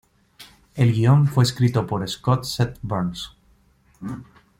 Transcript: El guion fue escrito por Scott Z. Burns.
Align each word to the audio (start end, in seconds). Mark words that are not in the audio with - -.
El 0.73 0.93
guion 0.93 1.27
fue 1.27 1.43
escrito 1.43 1.85
por 1.85 2.09
Scott 2.09 2.43
Z. 2.45 2.73
Burns. 2.81 3.35